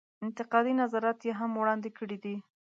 انتقادي 0.25 0.73
نظرات 0.81 1.19
یې 1.27 1.33
هم 1.39 1.51
وړاندې 1.61 1.89
کړي 1.97 2.17
دي. 2.23 2.35